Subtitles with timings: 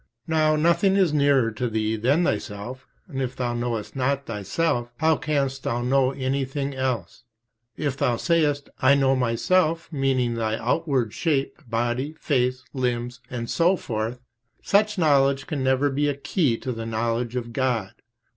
[0.25, 5.15] Now nothing is nearer to thee than thyself, and if thou knowest not thyself how
[5.15, 7.23] canst thou know anything else?
[7.77, 13.77] If thou sayest "I know myself," meaning thy outward shape, body, face, limbs, and so
[13.77, 14.19] forth,
[14.63, 17.93] such knowledge can never be a key to the knowledge of God.